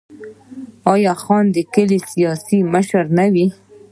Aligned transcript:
آیا 0.93 1.13
خان 1.23 1.45
د 1.55 1.57
کلي 1.73 1.99
سیاسي 2.11 2.59
مشر 2.73 3.03
نه 3.17 3.25
وي؟ 3.33 3.47